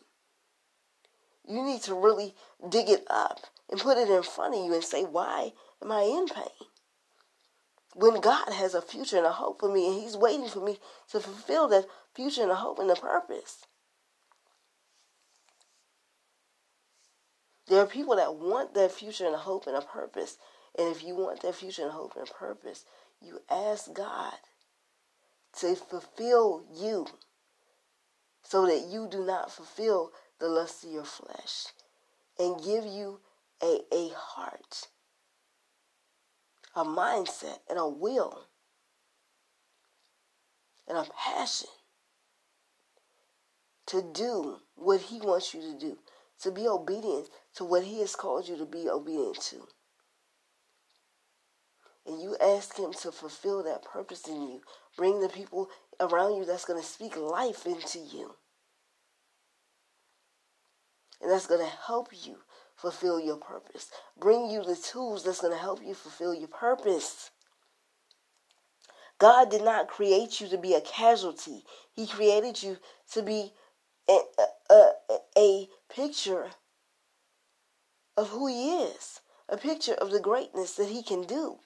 You 1.48 1.64
need 1.64 1.82
to 1.84 1.94
really 1.94 2.34
dig 2.68 2.90
it 2.90 3.06
up 3.10 3.40
and 3.70 3.80
put 3.80 3.98
it 3.98 4.10
in 4.10 4.24
front 4.24 4.56
of 4.56 4.66
you 4.66 4.74
and 4.74 4.84
say, 4.84 5.04
why 5.04 5.52
am 5.82 5.92
I 5.92 6.02
in 6.02 6.28
pain? 6.28 6.68
When 7.96 8.20
God 8.20 8.52
has 8.52 8.74
a 8.74 8.82
future 8.82 9.18
and 9.18 9.26
a 9.26 9.32
hope 9.32 9.60
for 9.62 9.72
me, 9.72 9.88
and 9.88 10.02
He's 10.02 10.18
waiting 10.18 10.48
for 10.48 10.60
me 10.60 10.80
to 11.12 11.20
fulfill 11.20 11.68
that 11.70 11.86
future 12.14 12.44
and 12.44 12.52
a 12.52 12.56
hope 12.56 12.80
and 12.80 12.92
a 12.92 12.96
purpose. 12.96 13.66
There 17.68 17.80
are 17.80 17.88
people 17.88 18.16
that 18.18 18.36
want 18.36 18.74
that 18.76 18.92
future 18.92 19.26
and 19.26 19.36
hope 19.36 19.68
and 19.68 19.76
a 19.76 19.82
purpose. 19.82 20.38
And 20.78 20.90
if 20.90 21.04
you 21.04 21.16
want 21.16 21.42
that 21.42 21.56
future 21.56 21.84
and 21.84 21.92
hope 21.92 22.14
and 22.16 22.28
purpose, 22.28 22.86
you 23.22 23.40
ask 23.50 23.94
God 23.94 24.34
to 25.60 25.76
fulfill 25.76 26.66
you 26.74 27.08
so 28.44 28.66
that 28.68 28.88
you 28.90 29.08
do 29.10 29.26
not 29.26 29.52
fulfill 29.52 30.12
the 30.40 30.48
lust 30.48 30.84
of 30.84 30.92
your 30.92 31.06
flesh 31.06 31.68
and 32.38 32.64
give 32.64 32.86
you 32.86 33.20
a, 33.64 33.80
a 33.92 34.10
heart, 34.14 34.88
a 36.76 36.84
mindset, 36.84 37.60
and 37.70 37.80
a 37.80 37.88
will, 37.88 38.48
and 40.88 40.98
a 40.98 41.06
passion 41.18 41.70
to 43.88 44.04
do 44.14 44.58
what 44.76 45.00
He 45.02 45.20
wants 45.20 45.54
you 45.54 45.62
to 45.62 45.80
do, 45.80 45.98
to 46.42 46.52
be 46.52 46.68
obedient 46.68 47.30
to 47.56 47.64
what 47.66 47.84
He 47.84 48.00
has 48.00 48.16
called 48.16 48.48
you 48.48 48.58
to 48.58 48.66
be 48.66 48.90
obedient 48.90 49.42
to. 49.44 49.68
And 52.06 52.22
you 52.22 52.36
ask 52.42 52.78
Him 52.78 52.94
to 53.02 53.12
fulfill 53.12 53.64
that 53.64 53.84
purpose 53.84 54.28
in 54.28 54.42
you, 54.42 54.62
bring 54.98 55.22
the 55.22 55.30
people 55.30 55.70
around 56.00 56.36
you 56.36 56.46
that's 56.46 56.66
going 56.66 56.82
to 56.82 56.88
speak 56.88 57.18
life 57.18 57.66
into 57.66 58.00
you 58.00 58.36
and 61.22 61.32
that's 61.32 61.48
going 61.48 61.62
to 61.66 61.76
help 61.88 62.10
you 62.14 62.38
fulfill 62.76 63.20
your 63.20 63.38
purpose. 63.38 63.90
Bring 64.20 64.50
you 64.50 64.64
the 64.64 64.76
tools 64.76 65.24
that's 65.24 65.42
going 65.42 65.54
to 65.54 65.60
help 65.60 65.82
you 65.84 65.96
fulfill 65.96 66.34
your 66.34 66.48
purpose. 66.48 67.32
God 69.18 69.50
did 69.50 69.64
not 69.64 69.88
create 69.88 70.42
you 70.42 70.48
to 70.50 70.58
be 70.58 70.74
a 70.74 70.82
casualty. 70.82 71.64
He 71.94 72.06
created 72.06 72.62
you 72.62 72.78
to 73.14 73.24
be 73.24 73.54
a, 74.08 74.20
a, 74.70 74.92
a, 75.38 75.68
picture 75.90 76.50
of 78.18 78.30
who 78.30 78.48
He 78.48 78.78
is, 78.78 79.22
a 79.50 79.58
picture 79.58 79.94
of 79.94 80.12
the 80.12 80.20
greatness 80.20 80.76
that 80.76 80.90
He 80.90 81.04
can 81.04 81.24
do, 81.24 81.60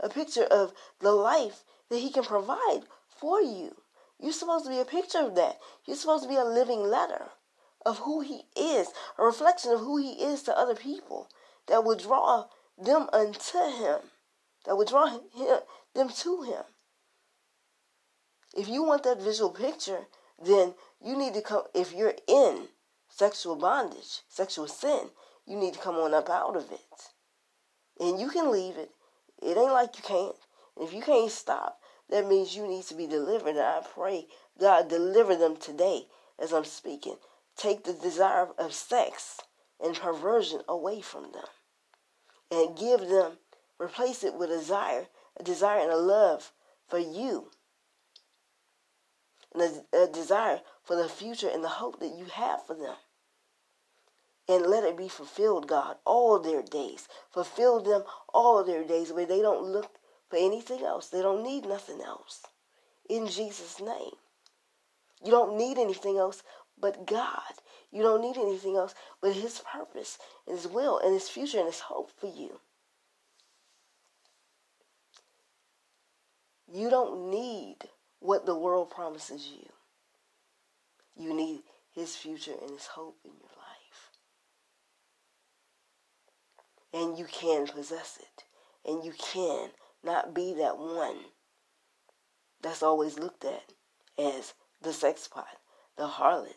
a 0.00 0.08
picture 0.08 0.44
of 0.44 0.72
the 1.00 1.12
life 1.12 1.64
that 1.90 1.98
He 1.98 2.10
can 2.10 2.24
provide 2.24 2.82
for 3.08 3.40
you. 3.40 3.76
You're 4.20 4.32
supposed 4.32 4.64
to 4.64 4.70
be 4.70 4.78
a 4.78 4.84
picture 4.84 5.18
of 5.18 5.34
that. 5.34 5.58
You're 5.86 5.96
supposed 5.96 6.22
to 6.22 6.28
be 6.28 6.36
a 6.36 6.44
living 6.44 6.82
letter 6.82 7.30
of 7.84 7.98
who 7.98 8.20
he 8.20 8.42
is, 8.56 8.88
a 9.18 9.24
reflection 9.24 9.72
of 9.72 9.80
who 9.80 9.98
he 9.98 10.12
is 10.12 10.42
to 10.44 10.58
other 10.58 10.74
people 10.74 11.28
that 11.66 11.84
will 11.84 11.96
draw 11.96 12.46
them 12.78 13.08
unto 13.12 13.58
him, 13.58 14.00
that 14.64 14.76
will 14.76 14.84
draw 14.84 15.06
him, 15.06 15.20
them 15.94 16.08
to 16.08 16.42
him. 16.42 16.62
If 18.56 18.68
you 18.68 18.82
want 18.82 19.02
that 19.02 19.20
visual 19.20 19.50
picture, 19.50 20.06
then 20.42 20.74
you 21.04 21.16
need 21.16 21.34
to 21.34 21.42
come, 21.42 21.64
if 21.74 21.92
you're 21.92 22.14
in 22.26 22.68
sexual 23.08 23.56
bondage, 23.56 24.22
sexual 24.28 24.66
sin, 24.66 25.10
you 25.46 25.56
need 25.56 25.74
to 25.74 25.80
come 25.80 25.96
on 25.96 26.14
up 26.14 26.30
out 26.30 26.56
of 26.56 26.70
it. 26.70 27.10
And 28.00 28.20
you 28.20 28.28
can 28.30 28.50
leave 28.50 28.76
it. 28.76 28.90
It 29.42 29.56
ain't 29.56 29.72
like 29.72 29.96
you 29.96 30.02
can't. 30.02 30.36
If 30.76 30.92
you 30.92 31.02
can't 31.02 31.30
stop, 31.30 31.78
that 32.10 32.26
means 32.26 32.56
you 32.56 32.66
need 32.66 32.84
to 32.84 32.94
be 32.94 33.06
delivered. 33.06 33.50
And 33.50 33.60
I 33.60 33.82
pray 33.94 34.26
God 34.58 34.88
deliver 34.88 35.36
them 35.36 35.56
today 35.56 36.06
as 36.38 36.52
I'm 36.52 36.64
speaking 36.64 37.16
take 37.56 37.84
the 37.84 37.92
desire 37.92 38.48
of 38.58 38.72
sex 38.72 39.40
and 39.80 39.94
perversion 39.94 40.60
away 40.68 41.00
from 41.00 41.30
them 41.32 41.44
and 42.50 42.76
give 42.76 43.00
them 43.00 43.38
replace 43.78 44.24
it 44.24 44.34
with 44.34 44.50
a 44.50 44.58
desire 44.58 45.06
a 45.38 45.42
desire 45.42 45.80
and 45.80 45.90
a 45.90 45.96
love 45.96 46.52
for 46.88 46.98
you 46.98 47.50
and 49.52 49.62
a, 49.92 50.02
a 50.04 50.06
desire 50.08 50.60
for 50.82 50.96
the 50.96 51.08
future 51.08 51.48
and 51.52 51.62
the 51.62 51.68
hope 51.68 52.00
that 52.00 52.16
you 52.16 52.24
have 52.26 52.64
for 52.66 52.74
them 52.74 52.96
and 54.48 54.66
let 54.66 54.84
it 54.84 54.96
be 54.96 55.08
fulfilled, 55.08 55.66
God, 55.66 55.96
all 56.04 56.38
their 56.38 56.62
days. 56.62 57.08
Fulfill 57.30 57.80
them 57.80 58.04
all 58.32 58.62
their 58.62 58.84
days 58.84 59.12
where 59.12 59.26
they 59.26 59.40
don't 59.40 59.64
look 59.64 59.98
for 60.28 60.36
anything 60.36 60.82
else. 60.82 61.08
They 61.08 61.22
don't 61.22 61.42
need 61.42 61.64
nothing 61.66 62.00
else. 62.02 62.42
In 63.08 63.26
Jesus' 63.26 63.80
name. 63.80 64.16
You 65.24 65.30
don't 65.30 65.56
need 65.56 65.78
anything 65.78 66.18
else 66.18 66.42
but 66.78 67.06
God. 67.06 67.40
You 67.90 68.02
don't 68.02 68.20
need 68.20 68.36
anything 68.36 68.76
else 68.76 68.94
but 69.22 69.32
His 69.32 69.62
purpose, 69.72 70.18
and 70.46 70.56
His 70.56 70.66
will, 70.66 70.98
and 70.98 71.14
His 71.14 71.28
future, 71.28 71.58
and 71.58 71.66
His 71.66 71.80
hope 71.80 72.10
for 72.18 72.26
you. 72.26 72.60
You 76.70 76.90
don't 76.90 77.30
need 77.30 77.76
what 78.18 78.46
the 78.46 78.58
world 78.58 78.90
promises 78.90 79.46
you. 79.46 79.68
You 81.16 81.32
need 81.32 81.60
His 81.92 82.16
future 82.16 82.54
and 82.60 82.70
His 82.70 82.86
hope 82.86 83.18
in 83.24 83.30
your 83.30 83.50
life. 83.56 84.10
And 86.94 87.18
you 87.18 87.24
can 87.26 87.66
possess 87.66 88.18
it. 88.20 88.44
And 88.88 89.04
you 89.04 89.12
can 89.12 89.70
not 90.04 90.32
be 90.32 90.54
that 90.54 90.78
one 90.78 91.16
that's 92.62 92.82
always 92.82 93.18
looked 93.18 93.44
at 93.44 93.72
as 94.16 94.54
the 94.80 94.92
sex 94.92 95.26
pot, 95.26 95.58
the 95.98 96.06
harlot. 96.06 96.54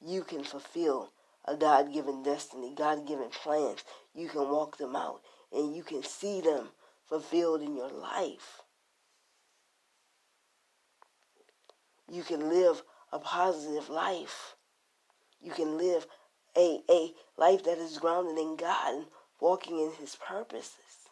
You 0.00 0.22
can 0.22 0.44
fulfill 0.44 1.10
a 1.44 1.56
God 1.56 1.92
given 1.92 2.22
destiny, 2.22 2.72
God 2.76 3.06
given 3.06 3.30
plans. 3.30 3.82
You 4.14 4.28
can 4.28 4.48
walk 4.48 4.78
them 4.78 4.94
out 4.94 5.22
and 5.52 5.74
you 5.74 5.82
can 5.82 6.04
see 6.04 6.40
them 6.40 6.68
fulfilled 7.08 7.60
in 7.60 7.76
your 7.76 7.90
life. 7.90 8.62
You 12.08 12.22
can 12.22 12.48
live 12.48 12.82
a 13.12 13.18
positive 13.18 13.88
life. 13.88 14.54
You 15.40 15.50
can 15.52 15.76
live 15.76 16.06
a, 16.56 16.80
a 16.88 17.12
life 17.36 17.64
that 17.64 17.78
is 17.78 17.98
grounded 17.98 18.38
in 18.38 18.56
God 18.56 19.06
walking 19.40 19.78
in 19.78 19.92
His 19.98 20.16
purposes. 20.16 21.08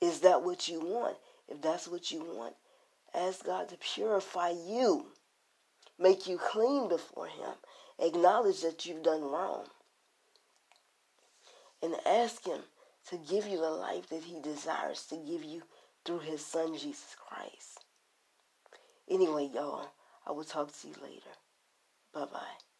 Is 0.00 0.20
that 0.20 0.42
what 0.42 0.68
you 0.68 0.80
want? 0.80 1.16
If 1.48 1.60
that's 1.62 1.86
what 1.88 2.10
you 2.10 2.20
want, 2.20 2.54
ask 3.14 3.44
God 3.44 3.68
to 3.68 3.76
purify 3.76 4.50
you, 4.50 5.06
make 5.98 6.26
you 6.26 6.38
clean 6.38 6.88
before 6.88 7.26
Him, 7.26 7.54
acknowledge 7.98 8.62
that 8.62 8.86
you've 8.86 9.02
done 9.02 9.22
wrong, 9.22 9.66
and 11.82 11.94
ask 12.06 12.44
Him 12.46 12.60
to 13.10 13.16
give 13.16 13.46
you 13.46 13.58
the 13.58 13.70
life 13.70 14.08
that 14.08 14.24
He 14.24 14.40
desires 14.40 15.06
to 15.06 15.16
give 15.16 15.44
you 15.44 15.62
through 16.04 16.20
His 16.20 16.44
Son, 16.44 16.76
Jesus 16.76 17.16
Christ. 17.16 17.84
Anyway, 19.08 19.50
y'all, 19.52 19.88
I 20.26 20.32
will 20.32 20.44
talk 20.44 20.72
to 20.80 20.88
you 20.88 20.94
later. 21.02 21.30
Bye 22.12 22.26
bye. 22.32 22.71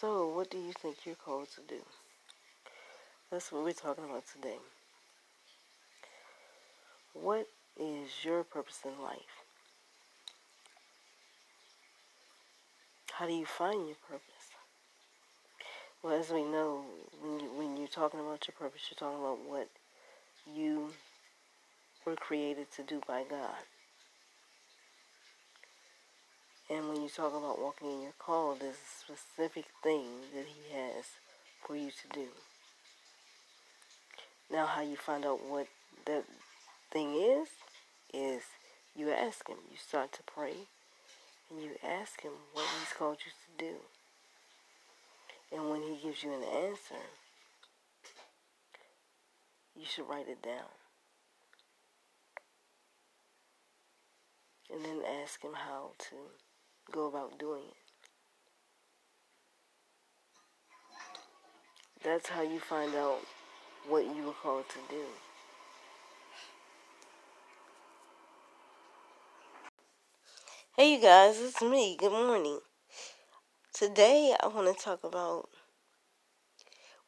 So, 0.00 0.28
what 0.28 0.48
do 0.48 0.58
you 0.58 0.72
think 0.72 0.98
you're 1.04 1.16
called 1.16 1.48
to 1.56 1.60
do? 1.62 1.80
That's 3.32 3.50
what 3.50 3.64
we're 3.64 3.72
talking 3.72 4.04
about 4.04 4.22
today. 4.32 4.58
What 7.14 7.48
is 7.76 8.08
your 8.22 8.44
purpose 8.44 8.78
in 8.84 9.02
life? 9.02 9.42
How 13.10 13.26
do 13.26 13.32
you 13.32 13.44
find 13.44 13.88
your 13.88 13.96
purpose? 14.08 14.22
Well, 16.00 16.12
as 16.16 16.30
we 16.30 16.44
know, 16.44 16.84
when, 17.20 17.40
you, 17.40 17.50
when 17.56 17.76
you're 17.76 17.88
talking 17.88 18.20
about 18.20 18.46
your 18.46 18.54
purpose, 18.56 18.82
you're 18.88 19.10
talking 19.10 19.20
about 19.20 19.50
what 19.50 19.68
you 20.54 20.92
were 22.06 22.14
created 22.14 22.70
to 22.76 22.84
do 22.84 23.00
by 23.08 23.24
God. 23.28 23.64
And 26.70 26.88
when 26.88 27.02
you 27.02 27.08
talk 27.08 27.34
about 27.34 27.60
walking 27.60 27.90
in 27.90 28.02
your 28.02 28.12
call, 28.18 28.54
there's 28.54 28.74
a 28.74 29.14
specific 29.14 29.64
thing 29.82 30.04
that 30.34 30.44
He 30.44 30.74
has 30.74 31.04
for 31.66 31.74
you 31.76 31.90
to 31.90 32.08
do. 32.12 32.28
Now, 34.50 34.66
how 34.66 34.82
you 34.82 34.96
find 34.96 35.24
out 35.24 35.44
what 35.48 35.66
that 36.06 36.24
thing 36.90 37.14
is, 37.14 37.48
is 38.12 38.42
you 38.94 39.10
ask 39.10 39.48
Him. 39.48 39.58
You 39.70 39.76
start 39.76 40.12
to 40.12 40.22
pray, 40.24 40.68
and 41.50 41.62
you 41.62 41.70
ask 41.82 42.20
Him 42.20 42.32
what 42.52 42.66
He's 42.78 42.92
called 42.96 43.18
you 43.24 43.32
to 43.32 43.64
do. 43.64 43.76
And 45.52 45.70
when 45.70 45.82
he 45.82 45.98
gives 46.02 46.22
you 46.22 46.32
an 46.32 46.42
answer, 46.42 47.02
you 49.74 49.86
should 49.86 50.08
write 50.08 50.28
it 50.28 50.42
down. 50.42 50.68
And 54.70 54.84
then 54.84 55.00
ask 55.22 55.42
him 55.42 55.54
how 55.54 55.92
to 56.10 56.16
go 56.92 57.06
about 57.06 57.38
doing 57.38 57.62
it. 57.68 57.76
That's 62.02 62.28
how 62.28 62.42
you 62.42 62.60
find 62.60 62.94
out 62.94 63.20
what 63.88 64.04
you 64.04 64.24
were 64.24 64.32
called 64.32 64.68
to 64.70 64.78
do. 64.90 65.04
Hey, 70.76 70.94
you 70.94 71.00
guys, 71.00 71.40
it's 71.40 71.60
me. 71.60 71.96
Good 71.96 72.12
morning. 72.12 72.60
Today, 73.72 74.36
I 74.40 74.48
want 74.48 74.76
to 74.76 74.84
talk 74.84 75.02
about. 75.04 75.48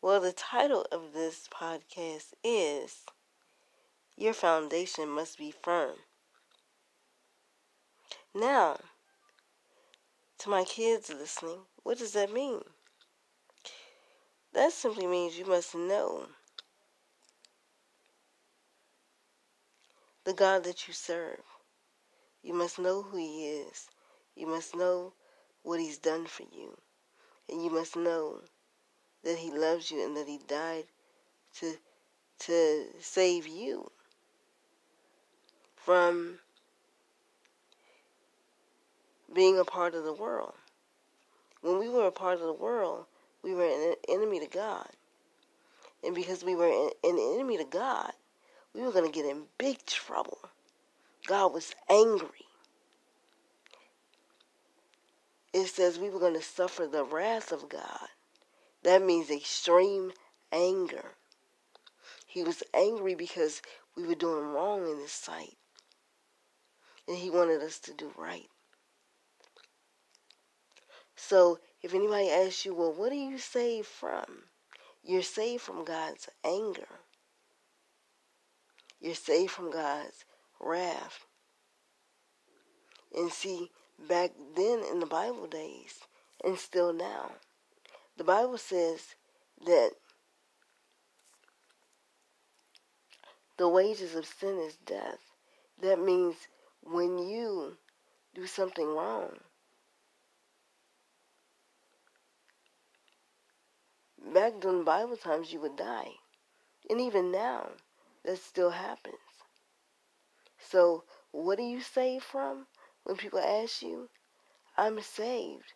Well, 0.03 0.21
the 0.21 0.33
title 0.33 0.87
of 0.91 1.13
this 1.13 1.49
podcast 1.49 2.33
is 2.43 3.05
Your 4.17 4.35
Foundation 4.35 5.09
Must 5.09 5.37
Be 5.37 5.51
Firm. 5.51 5.97
Now, 8.35 8.79
to 10.41 10.51
my 10.51 10.65
kids 10.65 11.11
listening, 11.11 11.61
what 11.83 11.99
does 11.99 12.13
that 12.13 12.33
mean? 12.33 12.61
That 14.53 14.73
simply 14.73 15.07
means 15.07 15.39
you 15.39 15.47
must 15.47 15.75
know 15.75 16.27
the 20.25 20.33
God 20.33 20.65
that 20.65 20.89
you 20.89 20.95
serve. 20.95 21.41
You 22.43 22.55
must 22.55 22.79
know 22.79 23.03
who 23.03 23.17
He 23.17 23.47
is. 23.47 23.89
You 24.35 24.47
must 24.47 24.75
know 24.75 25.13
what 25.63 25.81
he's 25.81 25.99
done 25.99 26.27
for 26.27 26.45
you. 26.53 26.77
And 27.49 27.63
you 27.63 27.71
must 27.71 27.97
know 27.97 28.41
that 29.23 29.39
he 29.39 29.51
loves 29.51 29.91
you 29.91 30.05
and 30.05 30.17
that 30.17 30.29
he 30.29 30.39
died 30.47 30.85
to 31.57 31.75
to 32.39 32.87
save 33.01 33.47
you 33.47 33.91
from 35.77 36.39
being 39.33 39.59
a 39.59 39.65
part 39.65 39.95
of 39.95 40.05
the 40.05 40.13
world. 40.13 40.55
When 41.63 41.79
we 41.79 41.89
were 41.89 42.07
a 42.07 42.13
part 42.13 42.41
of 42.41 42.47
the 42.47 42.53
world, 42.53 43.07
we 43.43 43.55
were 43.55 43.65
an 43.65 43.95
enemy 44.09 44.41
to 44.41 44.47
God. 44.47 44.89
And 46.05 46.15
because 46.15 46.43
we 46.43 46.55
were 46.55 46.69
an 46.69 46.91
enemy 47.05 47.59
to 47.59 47.65
God, 47.65 48.13
we 48.75 48.83
were 48.83 48.93
going 48.93 49.11
to 49.11 49.15
get 49.15 49.27
in 49.29 49.45
big 49.59 49.85
trouble. 49.85 50.39
God 51.27 51.53
was 51.53 51.75
angry 51.91 52.47
it 55.53 55.67
says 55.67 55.99
we 55.99 56.11
were 56.11 56.21
going 56.21 56.35
to 56.35 56.43
suffer 56.43 56.87
the 56.87 57.05
wrath 57.05 57.53
of 57.53 57.69
God. 57.69 58.09
That 58.83 59.03
means 59.03 59.31
extreme 59.31 60.13
anger. 60.53 61.13
He 62.27 62.43
was 62.43 62.63
angry 62.73 63.15
because 63.15 63.61
we 63.97 64.07
were 64.07 64.15
doing 64.15 64.45
wrong 64.45 64.89
in 64.89 64.99
his 64.99 65.13
sight. 65.13 65.57
And 67.09 67.17
he 67.17 67.31
wanted 67.31 67.63
us 67.63 67.79
to 67.81 67.93
do 67.93 68.13
right. 68.17 68.49
So 71.23 71.61
if 71.83 71.95
anybody 71.95 72.31
asks 72.31 72.65
you, 72.65 72.75
well, 72.75 72.93
what 72.93 73.13
are 73.13 73.15
you 73.15 73.39
saved 73.39 73.87
from? 73.87 74.45
You're 75.05 75.23
saved 75.23 75.63
from 75.63 75.85
God's 75.85 76.29
anger. 76.45 76.89
You're 79.01 79.15
saved 79.15 79.53
from 79.53 79.71
God's 79.71 80.25
wrath. 80.59 81.27
And 83.15 83.31
see, 83.31 83.71
back 84.09 84.31
then 84.57 84.83
in 84.91 84.99
the 85.01 85.07
Bible 85.07 85.47
days 85.47 86.01
and 86.43 86.59
still 86.59 86.93
now. 86.93 87.33
The 88.17 88.25
Bible 88.25 88.59
says 88.59 89.15
that 89.67 89.91
the 93.57 93.69
wages 93.69 94.15
of 94.15 94.27
sin 94.27 94.59
is 94.59 94.77
death. 94.77 95.21
That 95.81 96.01
means 96.01 96.37
when 96.83 97.19
you 97.19 97.77
do 98.35 98.47
something 98.47 98.87
wrong, 98.87 99.39
back 104.35 104.61
during 104.61 104.85
Bible 104.85 105.17
times 105.17 105.53
you 105.53 105.61
would 105.61 105.77
die. 105.77 106.13
And 106.89 107.01
even 107.01 107.31
now, 107.31 107.71
that 108.25 108.39
still 108.39 108.71
happens. 108.71 109.17
So, 110.59 111.05
what 111.31 111.59
are 111.59 111.69
you 111.69 111.81
saved 111.81 112.25
from? 112.25 112.67
when 113.05 113.17
people 113.17 113.41
ask 113.41 113.83
you, 113.83 114.09
I'm 114.77 115.01
saved 115.01 115.73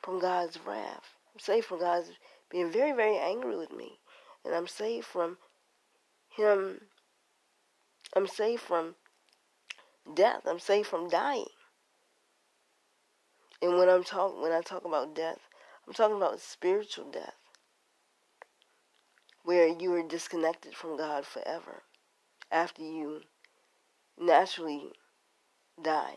from 0.00 0.20
God's 0.20 0.58
wrath. 0.64 1.14
I'm 1.34 1.40
saved 1.40 1.66
from 1.66 1.80
God's 1.80 2.10
being 2.50 2.70
very, 2.70 2.92
very 2.92 3.16
angry 3.16 3.56
with 3.56 3.72
me. 3.72 3.98
And 4.44 4.54
I'm 4.54 4.68
saved 4.68 5.06
from 5.06 5.38
Him 6.28 6.80
I'm 8.16 8.26
saved 8.26 8.62
from 8.62 8.94
death. 10.14 10.42
I'm 10.46 10.58
saved 10.58 10.88
from 10.88 11.08
dying. 11.08 11.44
And 13.60 13.76
when 13.76 13.88
I'm 13.88 14.04
talk 14.04 14.40
when 14.40 14.52
I 14.52 14.60
talk 14.60 14.84
about 14.84 15.14
death, 15.14 15.40
I'm 15.86 15.94
talking 15.94 16.16
about 16.16 16.40
spiritual 16.40 17.10
death. 17.10 17.37
Where 19.48 19.68
you 19.68 19.94
are 19.94 20.02
disconnected 20.02 20.74
from 20.74 20.98
God 20.98 21.24
forever 21.24 21.82
after 22.52 22.82
you 22.82 23.22
naturally 24.20 24.92
die. 25.82 26.16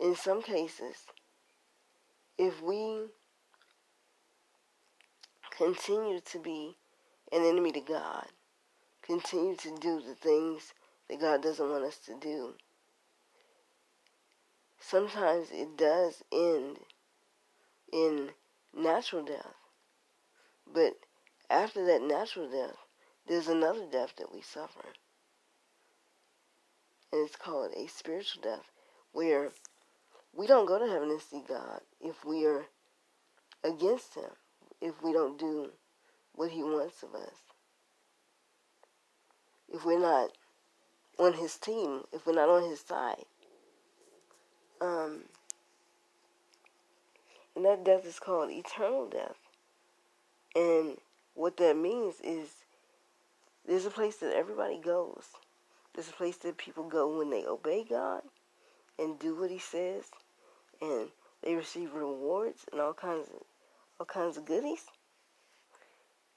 In 0.00 0.16
some 0.16 0.40
cases, 0.40 0.96
if 2.38 2.62
we 2.62 3.02
continue 5.54 6.20
to 6.20 6.38
be 6.38 6.78
an 7.30 7.44
enemy 7.44 7.72
to 7.72 7.80
God, 7.80 8.24
continue 9.02 9.56
to 9.56 9.76
do 9.78 10.00
the 10.00 10.14
things 10.14 10.72
that 11.10 11.20
God 11.20 11.42
doesn't 11.42 11.68
want 11.68 11.84
us 11.84 11.98
to 12.06 12.18
do, 12.18 12.54
sometimes 14.78 15.48
it 15.52 15.76
does 15.76 16.22
end 16.32 16.78
in 17.92 18.30
natural 18.74 19.22
death. 19.22 19.54
But 20.72 20.94
after 21.50 21.84
that 21.86 22.02
natural 22.02 22.48
death, 22.48 22.76
there's 23.26 23.48
another 23.48 23.84
death 23.90 24.14
that 24.18 24.32
we 24.32 24.40
suffer. 24.40 24.84
And 27.12 27.26
it's 27.26 27.36
called 27.36 27.72
a 27.76 27.88
spiritual 27.88 28.42
death, 28.42 28.70
where 29.12 29.50
we 30.32 30.46
don't 30.46 30.66
go 30.66 30.78
to 30.78 30.86
heaven 30.86 31.10
and 31.10 31.20
see 31.20 31.42
God 31.46 31.80
if 32.00 32.24
we 32.24 32.46
are 32.46 32.66
against 33.64 34.14
Him, 34.14 34.30
if 34.80 35.02
we 35.02 35.12
don't 35.12 35.38
do 35.38 35.70
what 36.34 36.52
He 36.52 36.62
wants 36.62 37.02
of 37.02 37.14
us. 37.14 37.34
If 39.68 39.84
we're 39.84 40.00
not 40.00 40.30
on 41.18 41.34
His 41.34 41.56
team, 41.56 42.02
if 42.12 42.26
we're 42.26 42.34
not 42.34 42.48
on 42.48 42.68
His 42.68 42.80
side. 42.80 43.24
Um, 44.80 45.24
and 47.56 47.64
that 47.64 47.84
death 47.84 48.06
is 48.06 48.18
called 48.18 48.50
eternal 48.50 49.08
death. 49.08 49.36
And 50.54 50.96
what 51.40 51.56
that 51.56 51.74
means 51.74 52.16
is 52.22 52.48
there's 53.66 53.86
a 53.86 53.90
place 53.90 54.16
that 54.16 54.34
everybody 54.36 54.78
goes. 54.78 55.24
There's 55.94 56.10
a 56.10 56.12
place 56.12 56.36
that 56.38 56.58
people 56.58 56.84
go 56.84 57.16
when 57.16 57.30
they 57.30 57.46
obey 57.46 57.82
God 57.88 58.20
and 58.98 59.18
do 59.18 59.40
what 59.40 59.50
He 59.50 59.58
says, 59.58 60.04
and 60.82 61.08
they 61.42 61.54
receive 61.54 61.94
rewards 61.94 62.66
and 62.70 62.80
all 62.80 62.92
kinds 62.92 63.28
of 63.28 63.42
all 63.98 64.04
kinds 64.04 64.36
of 64.36 64.44
goodies. 64.44 64.84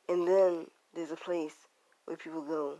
And 0.07 0.25
then 0.25 0.67
there's 0.95 1.11
a 1.11 1.17
place 1.17 1.55
where 2.05 2.15
people 2.15 2.41
go 2.41 2.77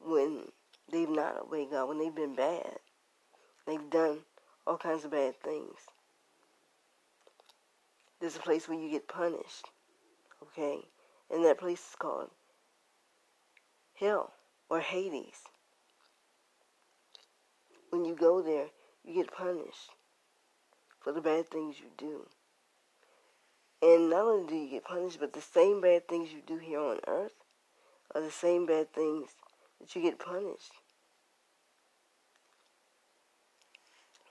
when 0.00 0.44
they've 0.90 1.08
not 1.08 1.38
obeyed 1.38 1.70
God, 1.70 1.88
when 1.88 1.98
they've 1.98 2.14
been 2.14 2.34
bad, 2.34 2.78
they've 3.66 3.90
done 3.90 4.20
all 4.66 4.78
kinds 4.78 5.04
of 5.04 5.10
bad 5.10 5.38
things. 5.42 5.76
There's 8.20 8.36
a 8.36 8.40
place 8.40 8.68
where 8.68 8.78
you 8.78 8.90
get 8.90 9.06
punished, 9.06 9.66
okay? 10.42 10.80
And 11.32 11.44
that 11.46 11.58
place 11.58 11.80
is 11.80 11.96
called 11.98 12.30
hell 13.98 14.34
or 14.68 14.80
Hades. 14.80 15.40
When 17.90 18.04
you 18.04 18.14
go 18.14 18.42
there, 18.42 18.66
you 19.04 19.14
get 19.14 19.32
punished 19.32 19.90
for 21.00 21.12
the 21.12 21.20
bad 21.20 21.48
things 21.48 21.76
you 21.78 21.86
do. 21.96 22.26
And 23.80 24.10
not 24.10 24.24
only 24.24 24.48
do 24.48 24.54
you 24.54 24.70
get 24.70 24.84
punished, 24.84 25.18
but 25.18 25.32
the 25.32 25.40
same 25.40 25.80
bad 25.80 26.06
things 26.06 26.32
you 26.32 26.42
do 26.46 26.58
here 26.58 26.78
on 26.78 26.98
earth 27.08 27.34
are 28.14 28.20
the 28.20 28.30
same 28.30 28.66
bad 28.66 28.92
things 28.92 29.30
that 29.80 29.94
you 29.96 30.02
get 30.02 30.18
punished 30.18 30.72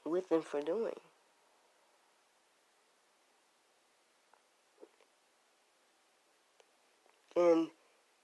with 0.05 0.29
them 0.29 0.41
for 0.41 0.61
doing. 0.61 0.95
And 7.35 7.69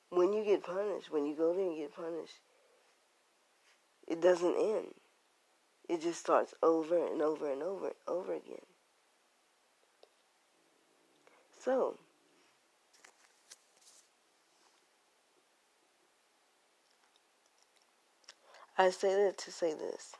when 0.09 0.33
you 0.33 0.43
get 0.43 0.63
punished, 0.63 1.11
when 1.11 1.25
you 1.25 1.35
go 1.35 1.53
there 1.53 1.65
and 1.65 1.77
get 1.77 1.95
punished, 1.95 2.39
it 4.07 4.21
doesn't 4.21 4.55
end. 4.55 4.93
It 5.89 6.01
just 6.01 6.19
starts 6.19 6.53
over 6.61 7.05
and 7.07 7.21
over 7.21 7.51
and 7.51 7.61
over 7.63 7.87
and 7.87 7.95
over 8.07 8.33
again. 8.33 8.65
So, 11.59 11.97
I 18.77 18.89
say 18.89 19.13
that 19.15 19.37
to 19.39 19.51
say 19.51 19.73
this. 19.73 20.13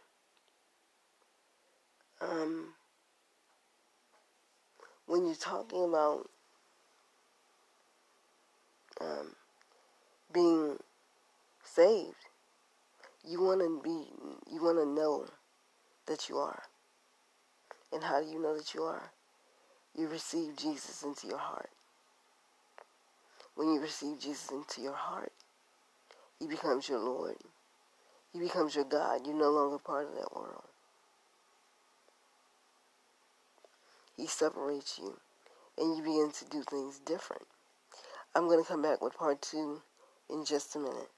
Um, 2.19 2.73
when 5.05 5.25
you're 5.25 5.35
talking 5.35 5.83
about 5.83 6.29
um, 9.01 9.35
being 10.33 10.77
saved, 11.63 12.15
you 13.23 13.41
want 13.41 13.61
to 13.61 13.81
be, 13.83 14.07
you 14.51 14.63
want 14.63 14.77
to 14.77 14.85
know 14.85 15.27
that 16.07 16.29
you 16.29 16.37
are. 16.37 16.63
And 17.91 18.03
how 18.03 18.21
do 18.21 18.27
you 18.27 18.41
know 18.41 18.55
that 18.55 18.73
you 18.73 18.83
are? 18.83 19.11
You 19.95 20.07
receive 20.07 20.55
Jesus 20.55 21.03
into 21.03 21.27
your 21.27 21.37
heart. 21.37 21.69
When 23.55 23.73
you 23.73 23.81
receive 23.81 24.19
Jesus 24.19 24.51
into 24.51 24.81
your 24.81 24.93
heart, 24.93 25.33
he 26.39 26.47
becomes 26.47 26.87
your 26.87 26.99
Lord. 26.99 27.35
He 28.31 28.39
becomes 28.39 28.75
your 28.75 28.85
God. 28.85 29.25
You're 29.25 29.35
no 29.35 29.49
longer 29.49 29.79
part 29.79 30.07
of 30.07 30.15
that 30.15 30.35
world. 30.35 30.63
He 34.15 34.27
separates 34.27 34.99
you, 34.99 35.17
and 35.77 35.97
you 35.97 36.03
begin 36.03 36.31
to 36.31 36.45
do 36.45 36.63
things 36.63 36.99
different. 36.99 37.47
I'm 38.37 38.47
going 38.47 38.63
to 38.63 38.69
come 38.69 38.83
back 38.83 39.01
with 39.01 39.17
part 39.17 39.41
two 39.41 39.81
in 40.29 40.45
just 40.45 40.75
a 40.75 40.79
minute. 40.79 41.09